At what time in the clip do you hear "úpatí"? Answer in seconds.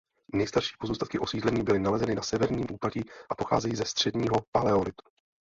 2.71-3.01